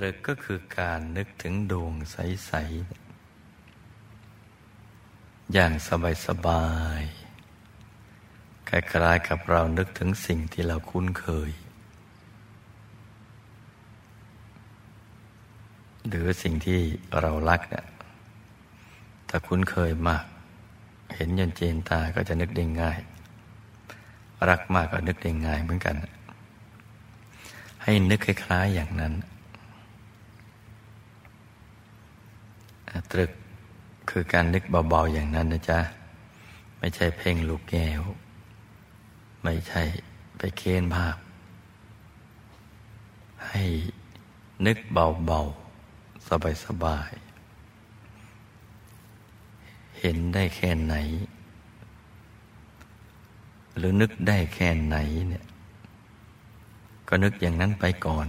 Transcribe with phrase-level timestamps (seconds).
[0.00, 2.52] ตรึกก็คือการนึกถึงดวงใส
[3.78, 5.72] ๆ อย่าง
[6.26, 6.66] สบา
[7.00, 11.50] ยๆคล้ายๆกับเรานึกถึงสิ่งที่เราคุ้นเคย
[16.08, 16.78] หรือสิ่งที่
[17.20, 17.86] เรารักเนี่ย
[19.28, 20.24] ถ้าคุ้นเคยมาก
[21.14, 22.98] เห็นยันเจนตาก็จะนึกได้ง่าย
[24.48, 25.96] รักมากก็นึกได้ง่ายเหมือนกัน
[27.82, 29.14] ให้นึกคล้ายๆอย่างนั้น
[33.12, 33.30] ตรึก
[34.10, 35.80] คือการนึกเบาๆอย่างนั้นนะจ๊ะ
[36.78, 38.02] ไม่ใช่เพ่งลูกแก้ว
[39.42, 39.82] ไม่ใช่
[40.38, 41.16] ไปเค้นภาพ
[43.48, 43.62] ให้
[44.66, 46.28] นึกเบาๆ
[46.64, 47.28] สบายๆ
[50.00, 50.94] เห็นได้แค่ไหน
[53.76, 54.96] หรือนึกได้แค่ไหน
[55.28, 55.44] เนี่ย
[57.08, 58.28] ก็นึกอย่างนั้นไปก่อน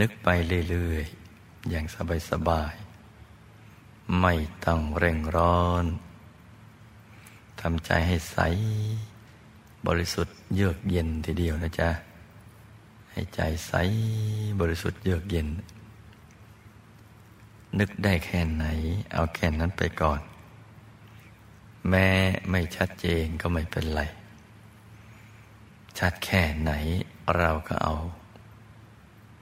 [0.00, 0.28] นึกไป
[0.70, 1.23] เรื่อยๆ
[1.70, 2.74] อย่างสบายสบาย
[4.20, 4.34] ไม่
[4.64, 5.84] ต้องเร่งร้อน
[7.60, 8.38] ทำใจให้ใส
[9.86, 11.90] บริสุทธิ์เยือกเย็นทีเดียวนะจ๊ะ
[13.12, 13.72] ให้ใจใส
[14.60, 15.48] บริสุทธิ์เยือกเย็น
[17.78, 18.66] นึกได้แค่ไหน
[19.12, 20.20] เอาแค่นั้นไปก่อน
[21.88, 22.08] แม้
[22.50, 24.02] ไม่ชัดเจนก็ไม่เป็นไร
[25.98, 26.72] ชัดแค่ไหน
[27.38, 27.94] เราก็เอา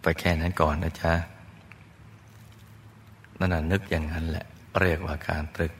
[0.03, 1.13] ไปแค่นั้นก่อนนะจ๊ะ
[3.53, 4.47] นั่นนึกอย่างนั้นแหละ
[4.81, 5.73] เรียกว่าการตรึก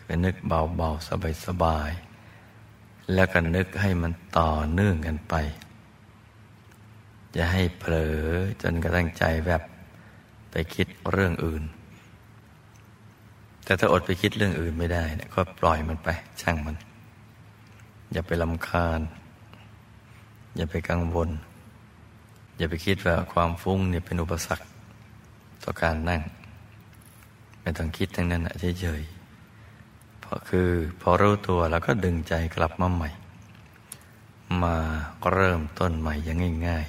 [0.00, 1.08] คือนึกเบาๆ
[1.46, 5.34] สบายๆ แล้วก็นึกให้มันต่อเนื่องกันไป
[7.34, 8.18] อย่าให้เผลอ
[8.62, 9.62] จนกระทั่งใจแบบ
[10.50, 11.62] ไปคิดเรื่องอื่น
[13.64, 16.08] แต่ถ้าอดไปคิดเรื่องอื่นไม่ได้นี่ยก็ปล่อยมันไป
[16.40, 16.76] ช่างมัน
[18.12, 19.00] อย่าไปลำคาญ
[20.56, 21.30] อย่าไปกังวล
[22.58, 24.66] อย่าไปคิดว่าความฟุ้งเนี่ยเป็นอุปสรรค
[25.64, 26.22] ต่อการนั่ง
[27.64, 28.42] ไม่ต้องคิดทั้งนั้น
[28.80, 30.70] เฉยๆเพราะคือ
[31.00, 33.10] พอรู้ตัวแล้วก็ดึงใจกลับมาใหม่
[34.62, 34.76] มา
[35.32, 36.86] เริ่มต้นใหม่อย่างง่าย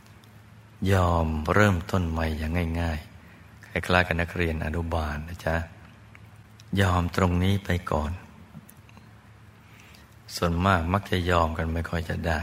[0.00, 5.56] ๆ ยอมเริ่มต้นใหม่อย่างง่ายๆคล้ายๆกับนักเรียนอนุบาลนะจ๊ะ
[6.80, 8.12] ยอมตรงนี้ไปก่อน
[10.36, 12.40] ส่วนมากมักจะยอมกันไม่ค่อยจะได้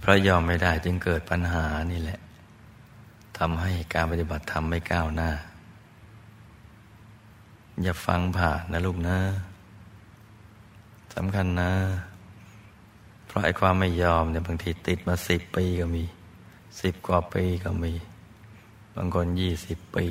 [0.00, 2.20] เพราะยอมไม่ได้จึงเกิดปัญหานี่แหละ
[3.38, 5.30] ทำให้การปฏิบัติธรรมไม่ก้าวหน้า
[7.82, 9.18] อย่าฟังผ่านนะลูกนะ
[11.14, 11.72] สำคัญนะ
[13.26, 16.04] เพราะไอ้ความไม่ยอมเนี่ยบางทีติดมาสิบปีก็มี
[16.80, 17.92] สิบกว่าปีก็มี
[18.96, 20.06] บางคนยี่สิบปี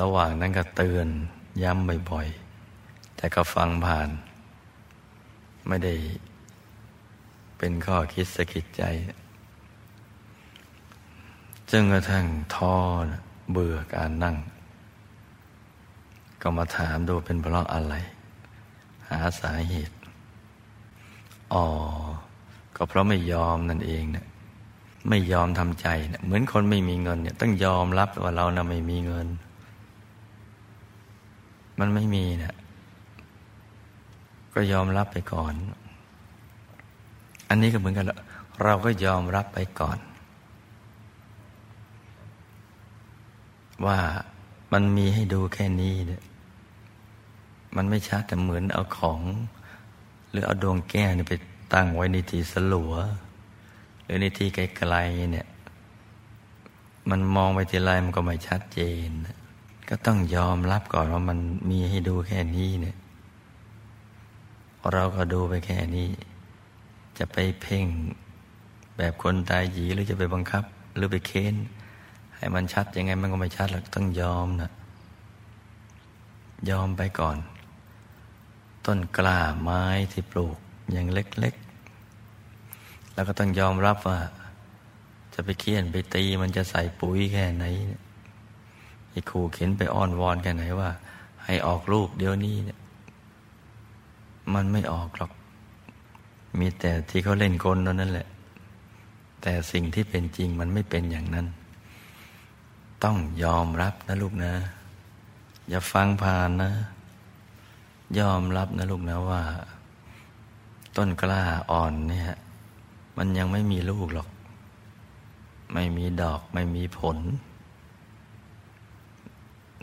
[0.00, 1.08] ระหว่างนั้นก็เตือน
[1.62, 4.08] ย้ำบ่อยๆ แต่ก็ฟังผ่าน
[5.68, 5.94] ไม่ได้
[7.58, 8.82] เป็นข้อคิดสะกิดใจ
[11.70, 12.74] จนกระทั่งท้อ
[13.50, 14.36] เบื่อการนั่ง
[16.42, 17.94] ก็มาถามดูเป็นเพราะอะไร
[19.08, 19.96] หาสาเหตุ
[21.52, 21.66] อ๋อ
[22.76, 24.26] ก็เพราะไม่ยอมนั่นเองเนะี่ย
[25.08, 29.28] ไม่ยอมทำใจเนะเหมือนคนไม่มีเงินเนี่ย ต้องยอมรับว่าเรานะ่ะไม่มีเงิน
[31.78, 32.54] มันไม่มีเนะี่ย
[34.54, 35.54] ก็ยอมรับไปก่อน
[37.48, 38.06] อันนี้ก็เหมือนกัน
[38.64, 39.98] เราก็ยอมรับไปก่อน
[43.86, 43.98] ว่า
[44.72, 46.22] มันมีให้ดูแค่นี้เนี่ย
[47.76, 49.20] มันไม่ชัดแต่เหมือนเอาของ
[50.30, 51.34] หรือเอาดวงแก้วเนี่ยไป
[51.72, 52.92] ตั้งไว้ในที่สลัว
[54.04, 54.58] หรือในที่ไก
[54.92, 55.46] ลๆเนี่ย
[57.10, 59.08] มันมองไปทีไรมันก็ไม่ชัดเจน
[59.88, 61.38] ก็ต้องยอมรับก่อนว่ามัน
[61.70, 62.96] มีให้ดูแค่นี้เนี่ย
[64.92, 66.08] เราก็ดูไปแค่นี้
[67.18, 67.86] จะไปเพ่ง
[68.96, 70.64] แบบคนตายหยีหรือจะไปบังคับ
[70.96, 71.54] หรือไปเค้น
[72.40, 74.70] ให้มันชัดยังไงมันก็ไม่ชัดหรอกต้องยอมนะ
[76.70, 77.36] ยอมไปก่อน
[78.86, 79.82] ต้นกล้าไม้
[80.12, 80.56] ที่ปลูก
[80.92, 81.54] อย่างเล็ก
[82.34, 84.18] ๆ แล้วก็ต้องยอมรับว่า
[85.34, 87.64] จะไปเคี่ยนไปตีมันจะใส่ปุ๋ยแค่ไหน
[89.10, 90.90] ไอ้ขู่เข็นไปอ้อนวอนแค่ไหนว่า
[91.44, 92.78] ให้ออกลูกเดี๋ยวนี้เนี่ย
[94.54, 95.32] มันไม่ออกหรอก
[96.58, 98.28] มีแต่ที่เขาเล่นกลนั่นแหละ
[99.42, 101.46] แต่สิ่งที่เป็นจริงมันไม่เป็นอย่างนั้น
[103.04, 104.52] ต้องยอมรับนะลูกนะ
[105.68, 106.72] อย่าฟังผ่านนะ
[108.18, 109.42] ยอมรับนะลูกนะว่า
[110.96, 112.24] ต้นกล้าอ่อนเนี่ย
[113.16, 114.28] มันยังไม่มีลูกหรอก
[115.74, 117.18] ไม่มีดอกไม่มีผล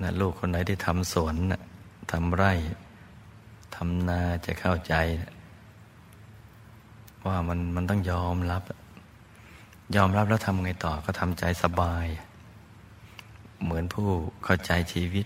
[0.01, 1.61] นะลูกคนไหนที่ทำสวนนะ
[2.11, 2.53] ทำไร่
[3.75, 5.33] ทำนาจะเข้าใจนะ
[7.27, 8.63] ว่ามันมันต้องยอมรับ
[9.95, 12.05] ยอมรับแล้วทำไงต่อก็ทำใจสบาย
[13.63, 14.07] เหมือนผู้
[14.43, 15.25] เข้าใจชีวิต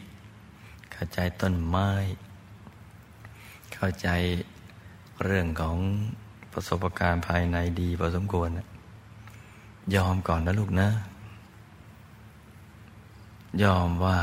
[0.93, 1.89] เข้าใจต้นไม้
[3.73, 4.09] เข้าใจ
[5.23, 5.77] เรื่องของ
[6.51, 8.49] ประสบการณ์ภายในดีพอสมควร
[9.95, 10.89] ยอมก่อนนะลูกนะ
[13.63, 14.19] ยอมว่า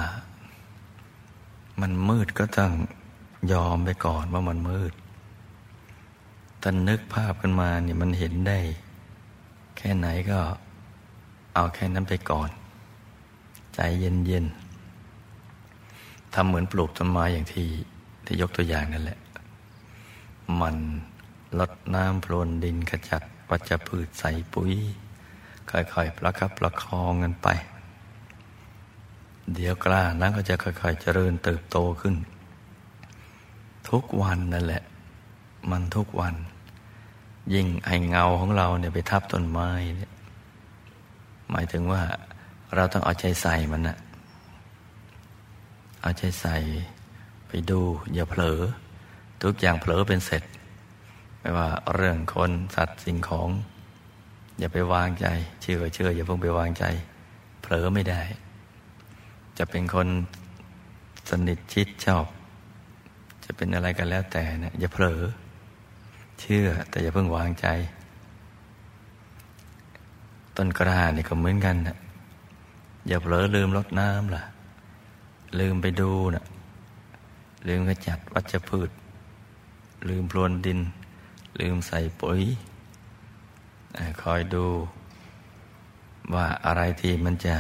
[1.81, 2.73] มันมืดก็ต้อง
[3.53, 4.93] ยอมไปก่อนว่ามันมืด
[6.63, 8.59] ถ้านึกภาพกันมาเนี่ยมันเห็นได้
[9.77, 10.39] แค่ไหนก็
[11.55, 12.51] เอาแค่นั้นไปก่อน
[13.81, 14.47] ใจเย็นเย็น
[16.35, 17.67] ทำเหมือนปลูกต้นไม้อย่างที่
[18.25, 19.19] ที่ยกตัวอย่างนั่นแหละ
[20.61, 20.77] มัน
[21.59, 24.73] ลดน้ำพรวนดินขจัดวัชพืชใส่ปุ๋ย
[25.71, 27.49] ค่อยๆประคับประคองกันไป
[29.55, 32.17] เดี๋ยวกล้านั้นก็จะค่อยๆเจริญเติบโตขึ้น
[33.91, 34.83] ทุกวันนั่นแหละ
[35.71, 36.35] มันทุกวัน
[37.55, 40.13] ยิ่งไอเงาของเราเนี่ยไปทับต้นไม้เนี่ย
[41.51, 42.03] หมายถึงว่า
[42.75, 43.97] เราต้องเอาใจใส่มันนะ
[46.03, 46.57] เอาใจใส่
[47.49, 47.81] ไปดู
[48.15, 48.61] อย่าเผลอ
[49.43, 50.43] ทุกอย่างเผลอเป็นเสร็จ
[51.41, 53.49] ไม่ว่าเรื่องคนสัตว์สิ่งของ
[54.59, 55.27] อย่าไปวางใจ
[55.63, 56.85] เชื่อเชื่ออย่าเพิ่งไปวางใจ
[57.63, 58.23] เผลอไม่ได้
[59.59, 60.09] จะเป็นคน
[61.31, 62.27] สนิทชิดชอบ
[63.45, 65.21] จะเป็นอะไรกันแล้วแต่นะอย่าเผลอ
[66.41, 67.67] เชื่อแต่อย่าเพิ่งวางใจ
[70.57, 71.97] ต้นกระหานี่ก็เหมือนกันนะ
[73.09, 74.43] อย่าเผลอลืมรดน้ำล่ะ
[75.59, 76.45] ลืมไปดูนะ
[77.69, 78.91] ลืมกระจัดวัชพืช
[80.09, 80.81] ลืมพรวนดิน
[81.61, 82.41] ลืมใส่ปุ๋ย
[84.23, 84.67] คอยดู
[86.35, 87.55] ว่าอะไรที่มันจะ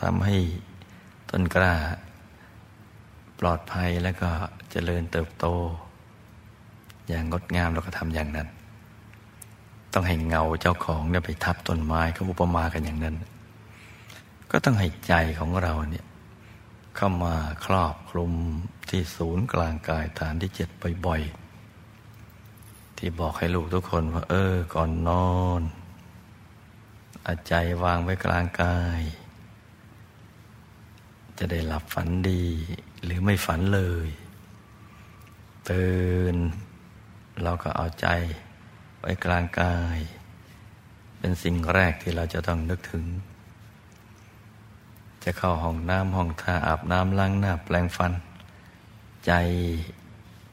[0.00, 0.36] ทำให้
[1.30, 1.74] ต้นกล้า
[3.40, 4.28] ปลอดภัยแล้วก็
[4.70, 5.46] เจริญเติบโต
[7.08, 8.48] อย่างงดงามเราก็ทำอย่างนั้น
[9.92, 13.14] ต้องให้เงาเจ้าของเนี่ยไปทับต้นไม้เขาอุปมากันอย่างนั้น
[14.50, 16.06] ก็ต้องให้ใจของเราเนี่ย
[16.96, 17.36] เข้ามา
[17.66, 18.32] ครอบคลุม
[18.88, 20.68] ที่ศูนย์กลางกายฐานที่เจ็ด
[21.06, 25.62] บ่อยๆ ที่บอกให้ลูกทุกคนว่า เออ ก่อนนอน
[27.26, 29.00] อาใจวางไว้กลางกาย
[31.38, 32.44] จะได้หลับฝันดี
[33.04, 34.08] หรือไม่ฝันเลย
[35.70, 36.36] ตื่น
[37.42, 38.08] เราก็เอาใจ
[39.00, 39.98] ไว้กลางกาย
[41.18, 43.04] เป็นสิ่งแรกที่เราจะต้องนึกถึง
[45.24, 48.12] จะเข้าห้องน้ำห้องท่าอาบน้ำล้างหน้าแปลงฟัน
[49.26, 49.32] ใจ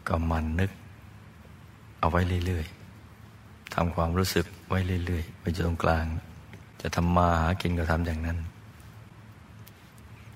[0.08, 0.72] ก็มันนึก
[2.00, 6.06] เอาไว้เรื่อยๆทำความรู้สึกไว้เรื่อยๆไปอยู่ตรงกลาง
[6.82, 8.38] จะทำมาหากินก็ทำอย่างนั้น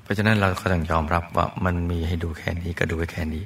[0.01, 3.43] เพราะฉะนั้นเราก็ต้องยอมรับว่ามันมีให้ดูแค่นี้ก็ดูไว้แค่นี้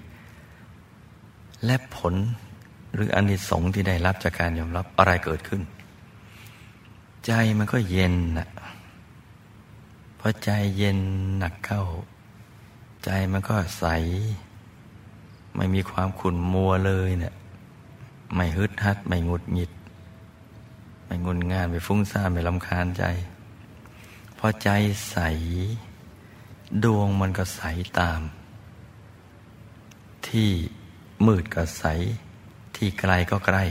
[1.66, 2.14] และผล
[2.94, 5.62] หรืออนิสงส์ที่ได้รับจากการยอมรับอะไรเกิดขึ้น
[7.26, 8.48] ใจมันก็เย็นนะ
[10.26, 11.00] พอใจเย็น
[11.38, 11.84] หนักเข้า
[13.04, 13.86] ใจมันก็ใส
[15.56, 17.34] ไม่มีความขุ่นมัวเลยเนะี่ย
[18.36, 19.72] ไม่ฮึดฮัด ไม่งุดหงิด
[21.06, 23.04] ไม่งุนงานไม่ฟุ้งซ่านไม่ลำคาญใจ
[24.38, 24.70] พอใจ
[25.10, 25.18] ใส
[26.84, 27.62] ดวงมันก็ใส
[28.00, 28.22] ตาม
[30.28, 30.50] ที่
[31.26, 31.86] มืดก็ใส
[32.76, 33.64] ที่ไกลก็ใกล้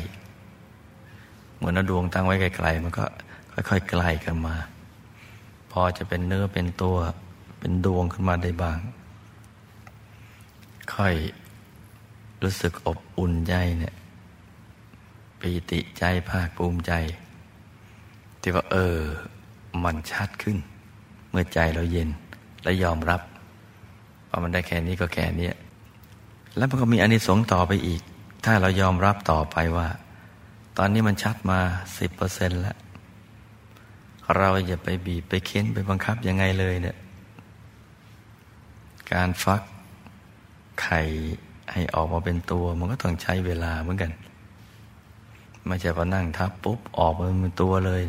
[1.56, 3.04] เหมือนดวงตั้งไว้ไกลๆมันก็
[3.68, 4.56] ค่อยๆใกล้กันมา
[5.72, 6.96] พอจะเป็นเนื้อเป็นตัว
[7.58, 8.78] เป็นดวงขึ้นมาได้บ้าง
[10.94, 11.14] ค่อย
[12.42, 13.94] รู้สึกอบอุ่นใจเนี่ย
[15.40, 16.92] ปีติใจภาคภูมิใจ
[18.40, 18.96] ที่ว่าเออ
[19.84, 20.56] มันชัดขึ้น
[21.30, 22.08] เมื่อใจเราเย็น
[22.62, 23.20] และยอมรับ
[24.28, 25.50] ว่ามันได้แค่นี้ก็แค่นี้
[26.56, 28.02] แล้วมันก็มีอนิสงส์ต่อไปอีก
[28.44, 29.88] ถ้าเรายอมรับต่อไปว่า
[30.78, 31.58] ตอนนี้มันชัดมา
[31.98, 32.76] สิบเปอร์เซ็นแล้ว
[34.36, 36.96] เราอย่าไปบีบไปเค้นไปบังคับยังไงเลยเนี่ย
[39.12, 39.62] การฟัก
[40.82, 41.00] ไข่
[41.72, 44.12] ให้ออกมาเป็นตัว มันก็ต้องใช้เวลาเหมือนกัน
[45.66, 48.02] ไม่ใช่พอนั่งทับปุ๊บออกมาเป็นตัวเลย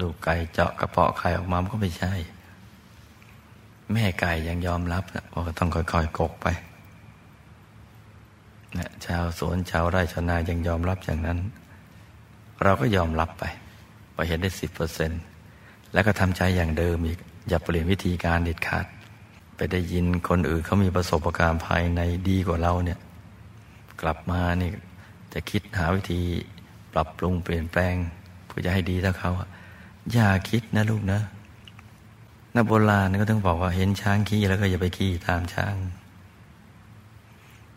[0.00, 2.12] ลูกไก่เจาะกระเพาะไข่ออกมามันก็ไม่ใช่
[3.92, 6.46] แม่ไก่ยังยอมรับนะว่าต้องค่อยๆกกไป
[8.78, 11.38] นะชาวสวนชาวไร่ชาวนายังยอมรับอย่างนั้น
[12.62, 13.44] เราก็ยอมรับไป
[14.14, 15.10] พอเห็นได้สิบเปอร์เซ็น
[15.92, 17.18] แล้วก็ทำใจอย่างเดิมอีก
[17.48, 18.86] อย่าเปลี่ยนวิธีการเด็ดขาด
[19.56, 22.98] ไปได้ยินคนอื่นเขามีประสบการณ์ภายในดีกว่าเราเนี่ย
[24.00, 24.70] กลับมานี่
[25.32, 26.20] จะคิดหาวิธี
[26.92, 27.94] ปรับปรุงเปลี่ยนแปลง
[28.46, 29.32] เพื่อจะให้ดีเท่าเขา
[30.12, 31.20] อย่าคิดนะลูกนะ
[32.54, 35.74] นักโบราณก็ต้องบอกว่าเห็นช้างขี้แล้วก็อย่าไปขี้ตามช้าง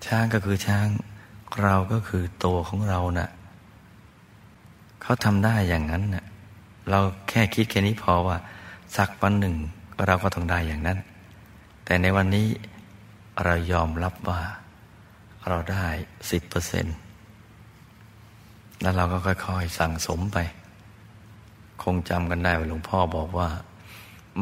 [0.06, 0.88] ช้างก็คือช้าง
[1.62, 3.30] เราก็คือตัวของเรานะ่ะ
[5.08, 6.26] เขาทำได้อย่างนั้นเน่ะ
[6.90, 7.00] เรา
[7.30, 8.38] แค่คิดแค่นี้พอว่า
[8.98, 9.56] สักวันหนึ่ง
[10.06, 10.98] เราก็ต้องได้อย่างนั้น
[11.86, 12.48] แต่ในวันนี้
[13.44, 14.42] เรายอมรับว่า
[15.48, 15.86] เราได้
[16.32, 16.96] สิบเปอร์เซ็นต์
[18.82, 20.38] แล้วเราก็ค่อยๆสั่งสมไป
[21.84, 23.50] คงจำกันได้ว่าหลวงพ่อบอกว่า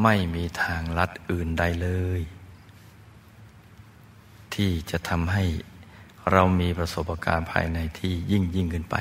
[0.02, 2.20] ไม่มีทางลัดอื่นใดเลย
[4.54, 5.44] ที่จะทำให้
[6.32, 8.96] เรามีประสบการณ์ภายในที่ยิ่งยิ่งขึ้นไป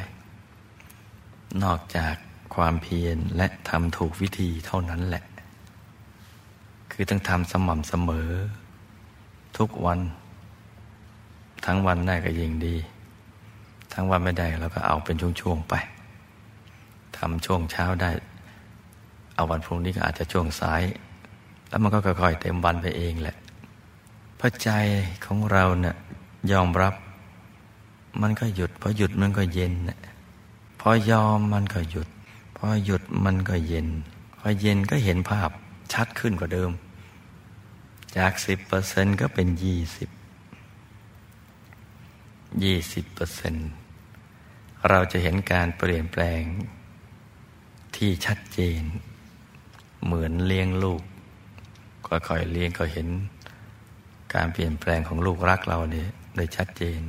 [1.64, 2.16] นอกจาก
[2.56, 5.24] ความเพียรและทำถูกวิธีเท่านั้นแหละ
[6.92, 8.30] คือต้องทำสม่ำเสมอ
[9.58, 10.00] ทุกวัน
[11.66, 12.76] ทั้งวันได้ก็ยิ่งดี
[13.94, 15.74] ทั้งวันไม่ได้เราก็เอาเป็นช่วงๆไป
[17.18, 18.12] ทำช่วงเช้าได้
[19.36, 20.84] เอาวันพรุ่งนี้ก็อาจจะช่วงสาย
[21.70, 23.38] แล้วมันก็ค่อยๆเต็มวันไปเองแหละ
[24.40, 24.70] พระใจ
[25.26, 25.96] ของเราเนะ่ย
[26.52, 26.94] ยอมรับ
[28.22, 29.92] มันก็หยุดพอหยุดมันก็เย็นพ
[30.88, 32.08] อยอมมันก็หยุด
[32.56, 33.88] พอหยุดมันก็เย็น
[34.38, 35.50] พอเย็นก็เห็นภาพ
[35.94, 36.72] ชัดขึ้นกว่าเดิม
[38.18, 40.10] จากสิบเปอร์เซ็นก็เป็นยี่สิบ
[42.64, 43.56] ยี่สิบเปอร์เซ็น
[44.90, 46.42] เราจะเห็นการเปลี่ยนแปลง
[47.96, 48.82] ที่ชัดเจน
[50.06, 51.02] เหมือนเลี้ยงลูก
[52.08, 53.08] ค่อยๆเลี้ยงก็เห็น
[54.34, 57.02] การเปลี่ยนแปลงของลูกรักเราเนี่ยได้ชัดเจน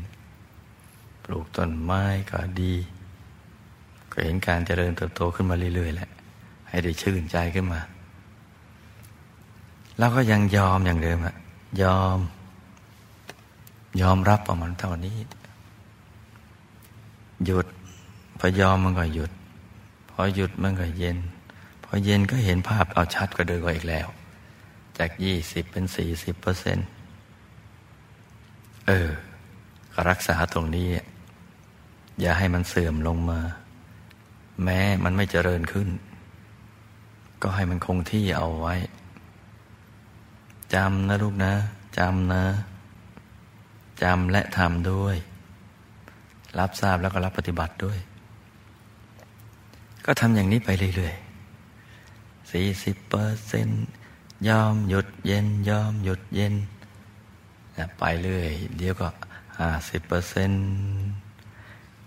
[1.24, 2.74] ปลูกต้นไม้ก็ดี
[4.18, 6.10] ก็เห็นการเจริญเติบโตขึ้นมาเรื่อยๆแหละ
[6.68, 7.80] ให้ได้ชื่นใจขึ้นมา
[9.98, 11.34] แล้วก็ยังยอมอย่างเดิมอะ
[11.82, 12.18] ยอม
[14.00, 15.16] ยอมรับประมาณเท่านี้
[17.44, 17.66] หยุด
[18.38, 19.30] พอยอมมันก็หยุด
[20.10, 21.18] พอหยุดมันก็เย็น
[21.84, 24.06] พอเย็นก็เห็นภาพเอาชัดก็เดินกว่าอีกแล้ว
[24.98, 26.86] จากยี่สิบเป็นสี่สิบเปอร์เซ็นต์
[28.86, 29.10] เออ
[29.92, 30.86] ก็รักษาตรงนี้
[32.20, 33.40] อย่าให้มันเสื่อมลงมา
[34.64, 35.88] แม้มันไม่เจริญขึ้น
[37.42, 38.74] ก็ให้มันคงที่เอาไว้
[40.74, 41.52] จำนะลูกนะ
[41.98, 42.44] จำนะ
[44.02, 45.16] จำและทำด้วย
[46.58, 47.98] รับทราบแล้วก็รับปฏิบัติด้วย
[50.04, 53.68] ก็ทำอย่างนี้ไปเรื่อยๆสี่สิบเปอร์เซ็น
[54.48, 56.54] ยอมหยุดเย็น ยอมหยุดเย็น
[57.98, 59.08] ไปเรื่อย เดี๋ยวก็
[59.58, 60.50] ห้าสิบเปอร์เซ็น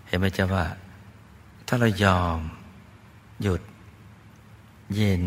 [0.08, 0.66] เห็นไหมจ๊ะว่า
[1.72, 2.40] ถ้าเรายอม
[3.42, 3.62] หยุด
[4.96, 5.24] เย็น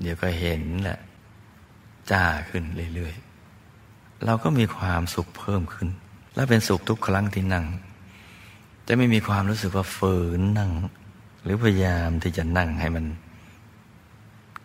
[0.00, 0.98] เดี๋ยวก็เห็นแหละ
[2.10, 5.88] จ้าขึ้นเรื่อยๆ เราก็มีความสุขเพิ่มขึ้น
[6.34, 7.66] และเป็นสุขทุกครั้งที่นั่ง
[8.86, 10.70] จะไม่มีความรู้สึกว่าฝืนนั่ง
[11.42, 13.04] หรือพยายามที่จะนั่งให้มัน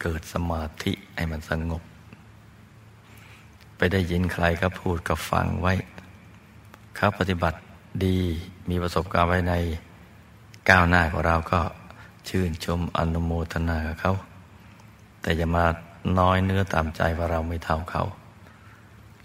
[0.02, 1.84] เกิดสมาธิให้มันสงบ
[3.78, 5.74] ไปได้ยินใครก็พูดก็ฟังไว้
[6.96, 7.60] เขาปฏิบัติ
[8.06, 8.20] ดี
[8.70, 9.54] มีประสบการณ์ไว้ใน
[10.70, 11.62] ก้าวหน้าของเราก็
[12.30, 14.14] ชื่นชมอนุโมทนากับเขา
[15.22, 15.66] แต่อย่ามา
[16.20, 18.04] น้อยเนื้อตามใจว่าเราไม่เท่าเขา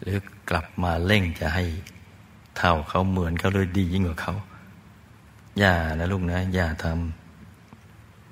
[0.00, 0.18] หรือ
[0.50, 1.64] กลับมาเร่งจะให้
[2.58, 4.34] เท่าเขาเหมือนเขาเลยดียิ่งกว่าเขา
[5.58, 6.86] อย่านะลูกนะ อย่าท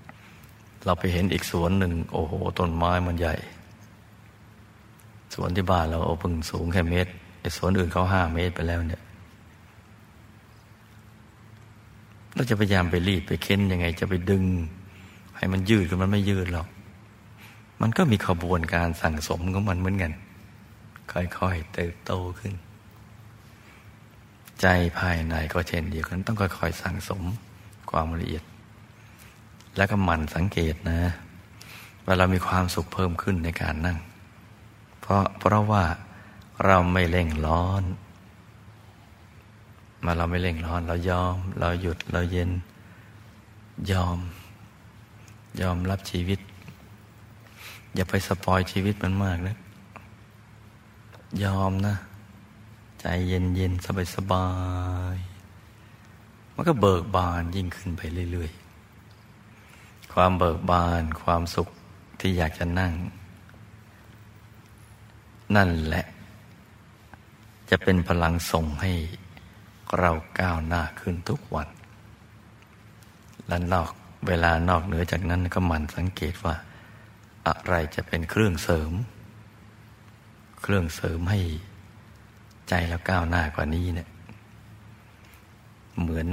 [0.09, 3.35] ำเราไปเห็นอีกสวนหนึ่ง โอ้โหต้นไม้มันใหญ่
[5.35, 7.11] สวนที่บ้านเราโอ้พึ่งสูงแค่เมตร
[7.41, 9.03] ไอ้สวนอื่นเขาห้าเมตรไปแล้วเนี่ย
[12.39, 14.45] เราจะพยายามไปรีดไปเค้นยังไง จะไปดึง
[15.37, 16.69] ให้มันยืดกันมันไม่ยืดหรอก
[17.81, 20.13] มันก็มีขบวนการสั่งสมของมันเหมือนกัน
[21.13, 22.55] ค่อยๆเติบโตขึ้น
[24.61, 24.67] ใจ
[24.99, 27.23] ภายในก็เช่นเดียวกัน ต้องค่อยๆสั่งสม
[27.91, 28.45] ความละเอียด
[29.77, 31.01] แล้วก็หมั่นสังเกตนะ
[32.05, 33.99] ว่าเรามีความสุขเพิ่มขึ้นในการนั่ง
[35.01, 35.85] เพราะเพราะว่า
[36.67, 37.83] เราไม่เร่งร้อน
[40.05, 42.51] มาเราไม่เร่งร้อน เรายอม เราหยุดเราเย็น
[43.93, 44.19] ยอม
[45.61, 46.41] ยอมรับชีวิต
[47.95, 49.57] อย่าไปสปอยชีวิตมันมากนะ
[51.45, 51.95] ยอมนะ
[53.01, 54.47] ใจเย็นเย็นสบายสบา
[55.15, 55.17] ย
[56.55, 58.03] มันก็เบิกบานยิ่งขึ้นไป
[58.33, 61.69] เรื่อยๆ ความเบิกบานความสุข
[62.21, 62.93] ที่อยากจะนั่ง
[65.57, 66.05] นั่นแหละ
[67.71, 68.93] จะเป็นพลังส่งให้
[69.99, 71.69] เราก้าวหน้าขึ้นทุกวัน
[73.47, 73.91] และนอก
[74.27, 76.55] เวลานอกเหนือจากนั้นก็มันสังเกตว่า
[77.47, 78.93] อะไรจะเป็นเครื่องเสริม
[80.63, 81.41] เครื่องเสริมให้
[82.69, 84.09] ใจเราก้าวหน้ากว่านี้เนี่ย
[86.01, 86.29] เหมือน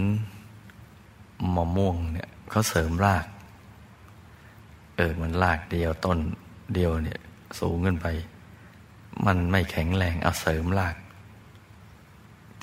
[1.56, 3.26] มะม่วงเนี่ยเขาเสริมราก
[4.96, 6.20] เออมันรากเดียวต้น
[6.74, 7.20] เดียวเนี่ย
[7.60, 8.08] สูงขึ้นไป
[9.26, 10.96] มันไม่แข็งแรงเอาเสริมราก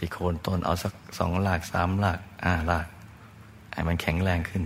[0.04, 2.86] ที่โคนต้นเอาสักสองหลากสามหลากห้าหลาก
[3.72, 4.62] ให้มันแข็งแรงขึ้น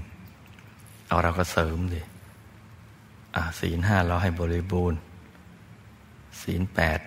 [1.06, 2.00] เอาเราก็เสริมดิ
[3.60, 4.98] ศีลห้าเราให้บริบูรณ์
[6.40, 6.98] ศีลแปด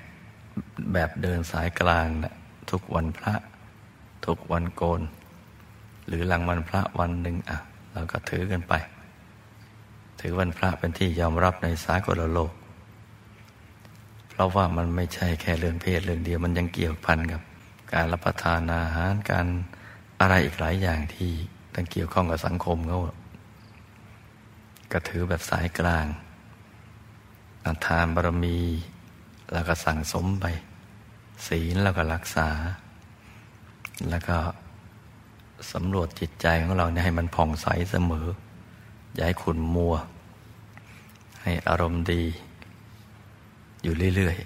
[0.94, 2.34] แบบเดินสายกลางนะ
[2.72, 3.34] ทุกวันพระ
[4.26, 5.02] ทุกวันโกน
[6.08, 7.58] หรือหลังวันพระวันหนึ่งอะ
[7.94, 8.74] เราก็ถือกันไป
[10.20, 12.52] ถือวันพระเป็นที่ยอมรับในสากลโลก
[14.30, 17.42] เพราะว่ามันไม่ใช่แค่เรื่องเพศเรื่องเดียวมันยังเกี่ยวพันกับ
[17.94, 19.48] การรับประทานอาหารการ
[20.20, 21.32] อะไรอีกหลายอย่างที่
[21.74, 23.00] ต้องเกี่ยวข้องกับสังคมเขา
[24.92, 26.06] ก็ถือแบบสายกลาง
[27.86, 28.60] ทานบารมี
[29.54, 30.46] แล้วก็สั่งสมไป
[31.48, 32.50] ศีลแล้วก็รักษา
[34.10, 34.38] แล้วก็
[35.72, 38.28] สำรวจจิตใจของเราเนี่ยให้มันผ่องใสเสมอ
[39.14, 39.96] อย่าให้ขุนมัว
[41.44, 42.24] ให้อารมณ์ดี
[43.84, 44.38] อยู่เรื่อย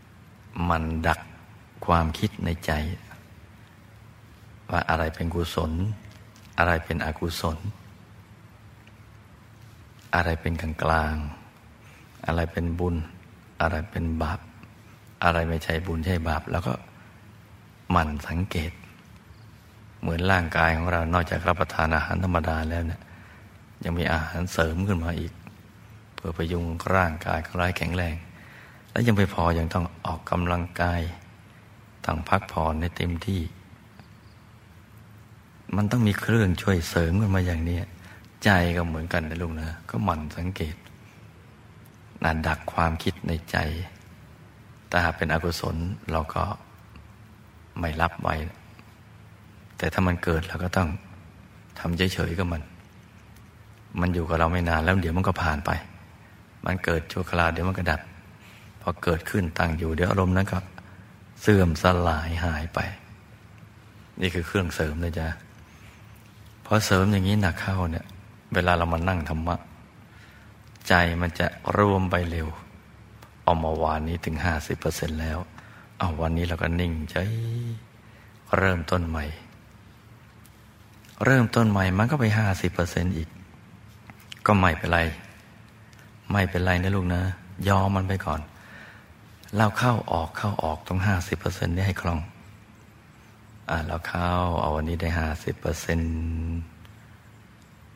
[0.00, 1.20] ๆ มันดัก
[1.86, 2.72] ความคิดในใจ
[4.70, 5.72] ว่าอะไรเป็นกุศล
[6.58, 7.58] อะไรเป็นอกุศล
[10.14, 11.16] อะไรเป็นกลางกลาง
[12.26, 12.96] อะไรเป็นบุญ
[13.60, 14.40] อะไรเป็นบาป
[15.24, 16.72] อะไรไม่ใช่บุญใช่บาป แล้วก็
[17.90, 18.72] หมั่นสังเกต
[20.00, 23.00] เหมือนร่างกายของเรา นอกจากรับประทานอาหารธรรมดาแล้วเนี่ย
[23.84, 25.32] ยังมีอาหารเสริมขึ้นมาอีก
[26.14, 26.64] เพื่อประยุง
[26.94, 28.14] ร่างกายของเราแข็งแรง
[28.90, 31.00] และยังไม่พอยังต้องออกกำลังกาย
[32.06, 33.40] ต้องพักผ่อนในเต็มที่
[35.76, 37.78] มันต้องมีเครื่องช่วยเสริมขึ้นมาอย่างนี้
[38.44, 40.76] ใจก็เหมือนกันนะลุงนะ ก็หมั่นสังเกต
[42.24, 43.56] นั่นดักความคิดในใจ
[44.90, 45.76] ถ้าหากเป็นอกุศล
[46.12, 46.44] เราก็
[47.80, 48.34] ไม่รับไว้
[49.78, 50.88] แต่ถ้ามันเกิดเราก็ต้อง
[51.78, 52.62] ทำเฉยๆกับมัน
[54.00, 55.70] มันอยู่กับเราไม่นานแล้วเดี๋ยวมันก็ผ่านไป
[56.64, 58.00] มันเกิดชั่วคราวเดี๋ยวมันก็ดับ
[58.80, 60.58] พอเกิดขึ้นตั้งอยู่เดี๋ยวอารมณ์นั้นก็
[61.40, 62.78] เสื่อมสลายหายไป
[64.20, 65.28] นี่คือเครื่องเสริมนะจ๊ะ
[66.66, 68.06] พอเสริมอย่างนี้หนักเข้าเนี่ย
[68.54, 69.56] เวลาเรามานั่งธรรมะ
[70.88, 71.46] ใจมันจะ
[71.76, 72.48] รวมไปเร็ว
[73.44, 75.38] เอามาวานนี้ถึงห้าสิบเปอร์เซ็นแล้ว
[75.98, 77.16] เอาวันนี้เราก็นิ่งใจ
[78.56, 79.24] เริ่มต้นใหม่
[81.24, 83.28] เริ่มต้นใหม่มันก็ไปห้าสิบเปอร์เซ็นอีก
[84.46, 85.00] ก็ไม่เป็นไร
[86.32, 87.22] ไม่เป็นไรนะลูกนะ
[87.68, 88.40] ยอมมันไปก่อน
[89.58, 92.20] เราเข้าออกเข้าออกตรงห้าสิบเปอร์เซ็นต์นี้ให้คล่อง
[93.70, 94.30] อ่าเราเข้า
[94.60, 96.12] เอาวันนี้ได้ห้าสิบเปอร์เซ็นต์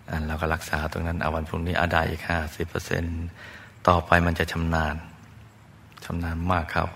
[0.08, 3.16] อ่าเราก็รักษาตรงนั้นเอาวันพรุ่งนี้อาได้อีกห้าสิบเปอร์เซ็นต์
[3.88, 4.94] ต่อไปมันจะชำนาญ
[6.04, 6.88] ชำนาญมากครับ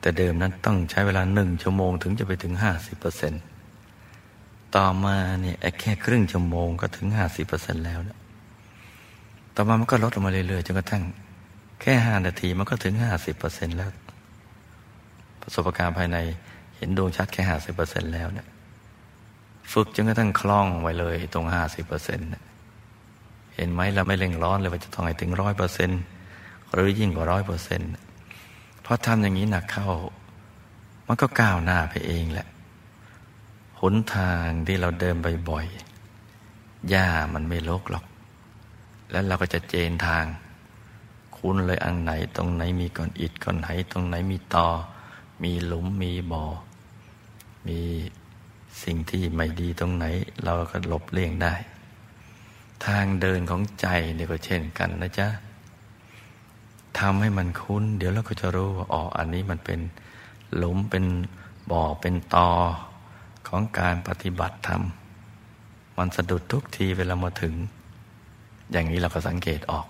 [0.00, 3.42] แต่เดิมนั้นต้องใช้เวลาหนึ่งชั่วโมงถึงจะไปถึงห้าสิบเปอร์เซ็นต์
[4.76, 8.18] ต่อมาเนี่ยแค่ครึ่งชั่วโมงก็ถึงห้าสิบเปอร์เซ็นต์แล้วนะ
[9.54, 11.02] ต่อมามันก็ลดลงมาเรื่อยๆจนกระทั่ง
[11.82, 13.90] แค่ห้านาทีมันก็ถึงห้าสิบเปอร์เซ็นแล้ว
[15.42, 16.18] ประสบการณ์ภายใน
[16.76, 18.46] เห็นดวงชัดแค่ห้าสิบเปอร์เซ็นแล้วเนี่ย
[19.72, 22.28] ฝึกจนกระทั่งคล่องไว้เลยตรงห้าสิบเปอร์เซ็นต์
[23.54, 26.00] เห็นไหมเราไม่เร่งร้อนเลยว่าจะต้องให้ถึงร้อยเปอร์เซ็นต์
[26.72, 27.90] หรือยิ่งกว่าร้อยเปอร์เซ็นต์
[28.82, 29.88] เพราะทำอย่างนี้หนักเข้า
[31.06, 32.48] มันก็ก้าวหน้าไปเองแหละ
[33.80, 35.16] หนทางที่เราเดิน
[35.50, 38.04] บ่อยๆหญ้ามันไม่ลกหรอก
[39.10, 40.24] แล้วเราก็จะเจนทาง
[41.44, 44.68] คุ้นเลยอันไหนตรงไหนมีก้อนอิฐก้อนไหตรงไหนมีตอ
[45.42, 46.44] มีหลุมมีบ่อ
[47.66, 47.80] มี
[48.82, 50.04] สิ่งที่ไม่ดีตรงไหน
[50.44, 51.54] เราก็หลบเลี่ยงได้
[52.84, 55.28] ทางเดินของใจเนี่ยก็เช่นกันนะจ๊ะ
[56.98, 59.80] ทำให้มันคุ้น เดี๋ยวเราก็จะรู้ว่าอ๋ออันนี้มันเป็น
[60.56, 61.04] หลุมเป็น
[61.70, 62.50] บ่อเป็นตอ
[63.48, 64.82] ของการปฏิบัติธรรม
[65.96, 67.54] มันสะดุดทุกทีเวลามาถึง
[68.72, 69.86] อย่างนี้เราก็สังเกตออก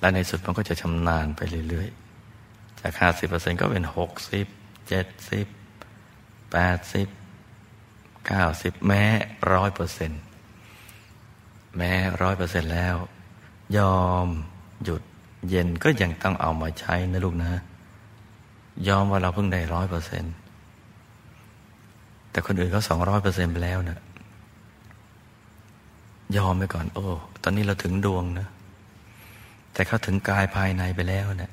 [0.00, 4.46] และในสุดมันก็จะชำนาญไปเรื่อยๆ จากห้าสิบเปอร์เซ็นก็เป็นหกสิบ
[4.88, 5.46] เจ็ดสิบ
[6.50, 9.04] แม้
[9.52, 10.10] ร้อยเปอร์เซ็น
[11.76, 12.96] แม้ร้อยเปอร์เซ็นแล้ว
[13.78, 14.26] ยอม
[14.84, 15.02] หยุด
[15.48, 17.52] เย็นก็ยังต้องเอามาใช้นะลูกนะ
[18.88, 20.24] ยอมว่าเราเพิ่งได้ร้อยเปอร์เซ็น
[22.30, 23.98] แต่คนอื่นเขาสองร้อยเปอร์เซ็นไปแล้วนะ
[26.36, 27.06] ยอมไปก่อน โอ้
[27.42, 28.48] ตอนนี้เราถึงดวงนะ
[29.72, 31.52] แต่เขาถึงกายภายในไปแล้วเนะี่ย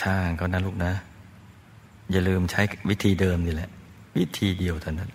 [0.00, 0.92] ช่างเขานะลูกนะ
[2.10, 3.70] อย่าลืมใช้วิธีเดิมนี่แหละ
[4.18, 5.10] วิธีเดียวเท่านั้น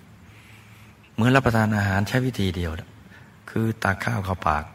[1.15, 2.71] เมื่อรับประทานอาหารใช้วิธีเดียว
[3.49, 4.65] คือตักข้าวเข้าปาก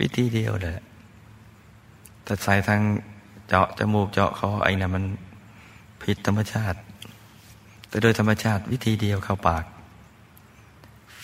[0.00, 0.74] วิธีเดียวเลย
[2.24, 2.80] แต่ใส่ทาง
[3.48, 5.04] เจาะจมูกเจาะคอไอ้นะ่ะมัน
[6.02, 6.78] ผิดธรรมชาติ
[7.88, 9.64] แต่โดยธรรมชาติวิธีเดียวเข้าปาก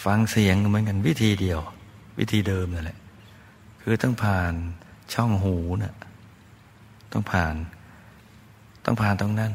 [0.05, 1.61] ฟังเสียงเหมือนกันวิธีเดียว
[2.19, 2.99] วิธีเดิมนั่นแหละ
[3.81, 4.53] คือต้องผ่าน
[5.15, 5.95] ช่องหูนะ่ะ
[7.13, 7.55] ต้องผ่าน
[8.85, 9.53] ต้องผ่านตรงนั้น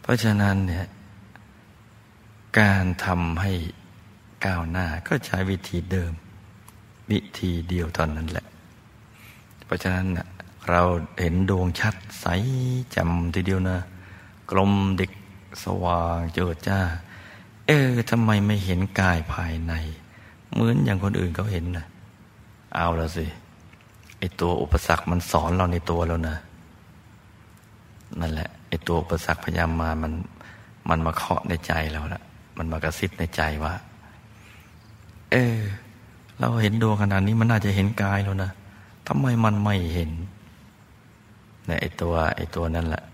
[0.00, 0.86] เพราะฉะนั้นเนี่ย
[2.60, 3.52] การทำให้
[4.44, 6.12] ก้าวหน้าก็ใช้วิธีเดิม
[7.10, 8.46] วิธีเดียวเท่านั้นแหละ
[9.64, 10.06] เพราะฉะนั้น
[10.70, 10.82] เรา
[11.20, 12.26] เห็นดวงชัดใส
[12.94, 13.78] จำทีเดียวนะ
[14.50, 15.10] กลมเด็ก
[15.64, 16.80] สว่างเจิดจ้า
[17.66, 19.72] เออทำไมไม่เห็นกายภายใน
[20.52, 21.86] เหมือนอย่างคนอื่นเขาเห็นนะ
[22.74, 23.24] เอาแล้วสิ
[24.18, 26.36] ไอตัวอุปสรรคมันสอนเราในตัวแล้วนะ
[28.20, 30.12] นั่นแหละไอตัวอุปสรรคพยายามมามัน
[30.88, 32.22] มันมาเคาะในใจเราละ
[32.56, 33.74] มันมากระซิบในใจว่า
[35.32, 35.58] เออ
[36.40, 38.50] เราเห็นดวงขนาดนี้มันน่าจะเห็นกายแล้วนะ
[39.06, 40.10] ทำไมมันไม่เห็น
[41.66, 43.04] เนี่ยไอตัว ไอตัวนั่นแหละ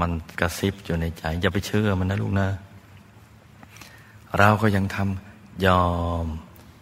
[0.00, 2.48] มันกระซิบอยู่ในใจ อย่าไปเชื่อมันนะลูกนะ
[4.38, 5.29] เราก็ยังทำ
[5.66, 5.84] ยอ
[6.22, 6.26] ม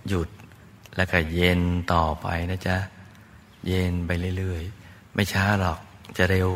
[0.08, 0.28] หยุด
[0.96, 1.60] แล้วก็เย็น
[1.92, 2.76] ต่อไปนะจ๊ะ
[3.66, 5.78] เย็นไปเรื่อยๆ ไม่ช้าหรอก
[6.16, 6.50] จะเร็ว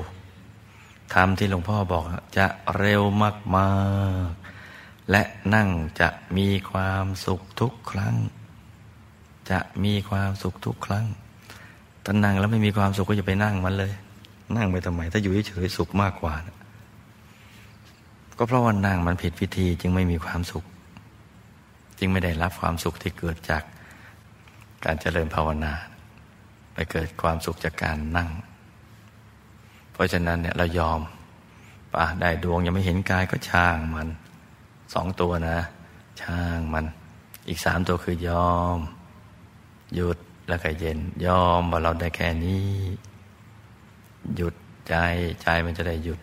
[1.15, 2.05] ทำที่หลวงพ่อบอก
[2.39, 2.47] จะ
[2.79, 3.71] เร็วมา
[4.29, 5.23] กๆ และ
[5.55, 5.69] นั่ง
[6.01, 8.15] จะมีความสุขทุกครั้ง
[9.51, 11.07] จะมีความสุขทุกครั้ง
[12.05, 13.93] ถ้านั่งแล้วไม่มีความสุขก็อย่าไปนั่งมันเลย
[14.57, 16.57] นั่งไปทำไม ถ้าอยู่เฉยๆสุขมากกว่านะ
[18.39, 20.65] ก็เพราะว่านั่งมันผิดวิธีจึงไม่มีความสุข
[22.05, 23.63] จึงไม่ได้รับความสุขที่เกิดจาก
[24.85, 25.73] การเจริญภาวนา
[26.75, 28.31] ไปเกิดความสุขจากการนั่ง
[29.93, 31.01] เพราะฉะนั้นเนี่ยเรายอม
[31.95, 34.09] ป่ะได้ดวงยังไม่เห็นกายก็ช่างมัน
[34.95, 35.59] สองตัวนะ
[36.23, 36.85] ช่างมัน
[37.49, 38.79] อีกสามตัวคือยอม
[39.95, 42.71] หยุดแล้วก็เย็น ยอมว่าเราได้แค่นี้
[44.37, 44.55] หยุด
[44.89, 44.95] ใจ
[45.43, 46.21] ใจมันจะได้หยุด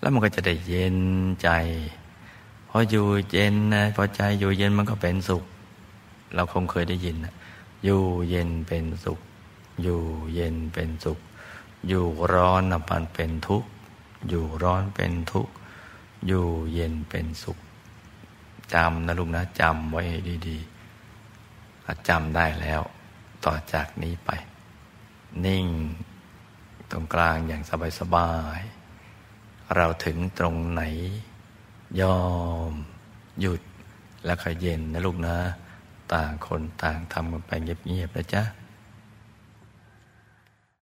[0.00, 0.96] แล้วมันก็จะได้เย็น
[1.42, 1.50] ใจ
[2.70, 5.44] พออยู่เย็นนะพอใจอยู่เย็นมันก็เป็นสุข
[6.34, 7.34] เราคงเคยได้ยินนะ
[7.84, 9.20] อยู่เย็นเป็นสุข
[9.82, 10.00] อยู่
[10.34, 11.18] เย็นเป็นสุข
[11.88, 13.70] อยู่ร้อนนะมันเป็นทุกข์
[14.28, 15.52] อยู่ร้อนเป็นทุกข์
[16.26, 17.58] อยู่เย็นเป็นสุข
[18.74, 20.02] จำนะลุงนะจำไว้
[20.48, 22.80] ดีๆจำได้แล้ว
[23.44, 24.30] ต่อจากนี้ไป
[25.44, 25.66] นิ่ง
[26.90, 27.62] ตรงกลางอย่าง
[28.00, 30.82] สบายๆเราถึงตรงไหน
[32.00, 32.18] ยอ
[32.70, 32.72] ม
[33.40, 33.60] หยุด
[34.26, 35.36] แล้วก็เย็นนะลูกนะ
[36.12, 37.50] ต่างคนต่างทำกันไป
[37.86, 38.42] เงียบๆนะจ๊ะ